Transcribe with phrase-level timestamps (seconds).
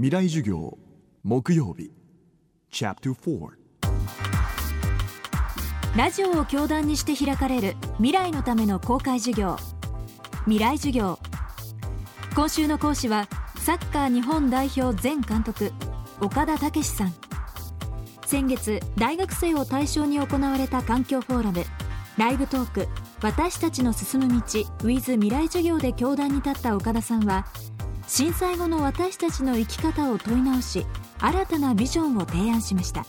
[0.00, 0.78] 未来授業
[1.24, 1.90] 木曜日。
[5.96, 9.56] ラジオを教壇にして開かれる未来のための公開授業。
[10.44, 11.18] 未来授業。
[12.36, 13.26] 今週の講師は
[13.56, 15.72] サッカー日本代表前監督
[16.20, 17.14] 岡田武さん。
[18.24, 21.64] 先月大学生を対象に行われた環境フォーラム
[22.16, 22.88] ライブトーク
[23.20, 24.34] 私たちの進む道
[24.84, 27.46] with 未来授業で教壇に立った岡田さんは
[28.08, 30.86] 震災後の私たちの生き方を問い直し
[31.20, 33.04] 新たなビジョンを提案しました。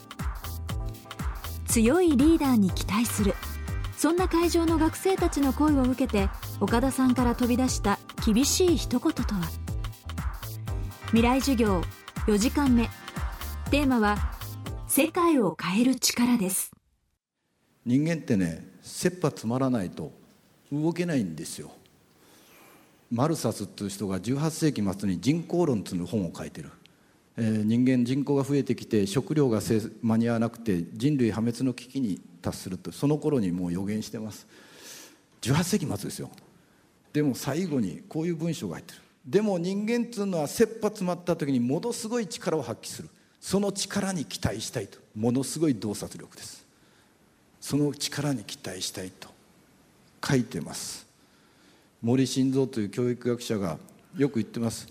[1.68, 3.34] 強いリーダーに期待する。
[3.96, 6.30] そんな会場の学生たちの声を受けて
[6.60, 9.50] 岡田さんから飛び出した厳しい一言とは。
[11.08, 11.82] 未来授業
[12.28, 12.90] 4時間目。
[13.72, 14.18] テーマは
[14.88, 16.72] 世界を変える力です。
[17.86, 20.12] 人間ってね切羽詰まらないと
[20.74, 21.72] 動けないんですよ。
[23.12, 26.70] マルサスっていう人が18世紀末に人口論という本を書いてる、
[27.38, 29.62] えー人間人口が増えてきて食料が
[30.02, 34.48] 間に合わなくて人類破滅の危機に達するとその頃にもう予言してます。
[35.42, 36.30] 18世紀末ですよ。
[37.14, 39.02] でも最後にこういう文章が入ってる。
[39.26, 43.10] でも人間っていうのは切羽詰まった時にものすごい力を発揮する。
[43.42, 45.00] その力に期待したいと。
[45.16, 46.66] ものすごい洞察力です。
[47.62, 49.30] その力に期待したいと
[50.26, 51.09] 書いてます。
[52.02, 53.78] 森晋三という教育学者が
[54.18, 54.88] よく言ってます。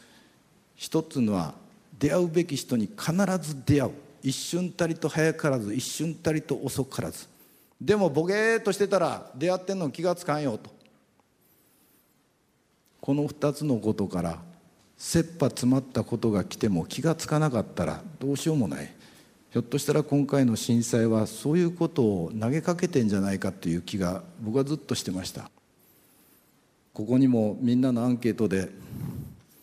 [0.76, 1.54] 一つのは
[1.98, 3.92] 出会うべき人に必ず出会う。
[4.22, 7.26] 一瞬たりと早からず一瞬たりと遅からず。
[7.80, 10.70] でもボケーっとしてたら出会ってんの気がつかんよと。
[13.00, 14.42] この2つのことから
[14.96, 18.92] 切羽詰まったことが来ても気がつかなかったらどうしようもない。
[19.50, 25.50] ひょっとしたら今回の震災はそういうことを投げかけてんじゃないかという気が僕はずっとしてました。
[26.98, 28.70] ここにもみんなのアンケートで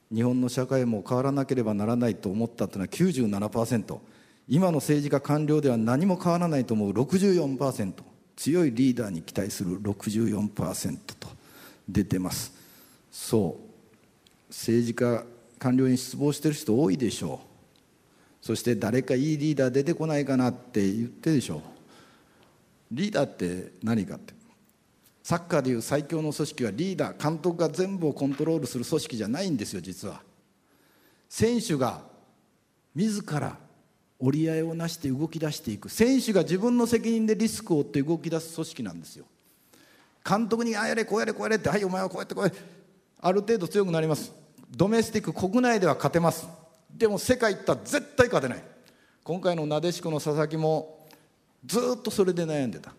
[0.09, 3.99] 日本の社会も変わらなければならないと思ったというのは97%
[4.47, 7.91] 今の政治家官僚では何も変わらないと思う64%
[8.37, 11.27] 強いリーダーに期待する64%と
[11.89, 12.53] 出てます。
[13.11, 14.47] そう。
[14.47, 15.25] 政治家
[15.59, 18.45] 官僚に失望してる人多いでしょう。
[18.45, 21.61] そして誰かいいリーダー出てこないかなって言ってでしょう。
[22.93, 24.44] リーダーって何かって。
[25.25, 30.21] サッカーでいう最強の組織はリーダー監督が全部をコントロールする組織じゃないんですよ実は。
[31.27, 32.01] 選手が
[32.93, 33.57] 自ら
[34.19, 35.89] 折り合いをなして動き出していく。
[35.89, 39.25] 選手が自分の責任でリスクを負って動き出す組織なんですよ。
[40.23, 42.59] 監督にああやれこうやれこうやれってはいお前はこうやってこうやって
[43.19, 44.31] ある程度強くなります。
[44.69, 46.47] ドメスティック国内では勝てます。
[46.95, 48.63] でも世界行ったら絶対勝てない。
[49.23, 51.07] 今回のなでしこの佐々木も
[51.65, 52.93] ずっとそれで悩んでた。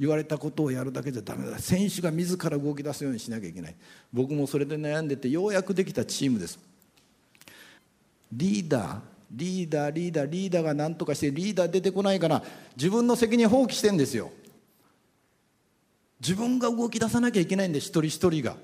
[0.00, 1.58] 言われたことをやるだけじゃダメだ。
[1.58, 3.76] 選手が自ら動き出すようにしなきゃいけない。
[4.10, 6.58] 僕もそれで悩んでてようやくできたチームです。
[8.32, 9.00] リーダー
[9.30, 12.42] リーダーリーダーリーダーが何とかしてリーダー出てこないから
[12.76, 14.32] 自分の責任放棄してんですよ。
[16.18, 18.56] 自分が動き出さなきゃいけないんで一人一人が。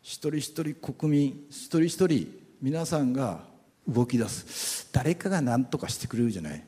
[0.00, 2.26] 一人一人国民一人一人
[2.62, 3.44] 皆さんが
[3.86, 4.88] 動き出す。
[4.92, 6.64] 誰かが何とかしてくれるじゃない。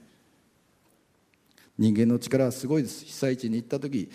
[1.78, 3.04] 人間の力はすごいです。
[3.04, 4.10] 被災地に行った時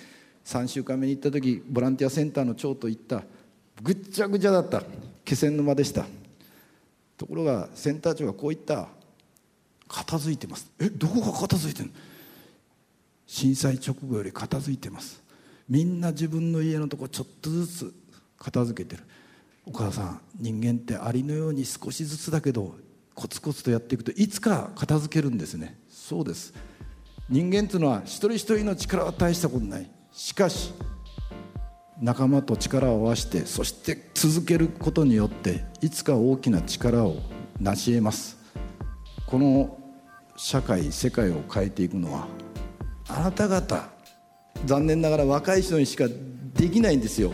[0.45, 3.23] 3週間目に行った時ボランティアセンターの長と行った。
[3.81, 4.83] ぐっちゃぐちゃだった。
[5.23, 6.05] 気仙沼でした。
[7.17, 8.87] ところがセンター長がこう言った。
[9.87, 10.71] 片付いてます。
[10.79, 11.91] えどこが片付いてんの？
[13.27, 15.21] 震災直後より片付いてます。
[15.69, 17.93] みんな自分の家のとこちょっとずつ
[18.37, 19.03] 片付けてる。
[19.65, 22.75] お母さん人間ってアリのように少しずつだけど
[23.13, 25.77] コツコツとやっていくといつか片付けるんですね。
[25.89, 26.53] そうです。
[27.31, 29.89] 人間っていうのは一人一人の力は大したことない。
[30.11, 30.73] しかし
[32.01, 37.19] 仲間と力を合わせてそして続けることによっていつか大きな力を
[37.57, 38.37] 成し得ます。
[39.25, 39.77] この
[40.35, 42.27] 社会世界を変えていくのは
[43.07, 43.87] あなた方
[44.65, 46.07] 残念ながら若い人にしか
[46.53, 47.31] できないんですよ。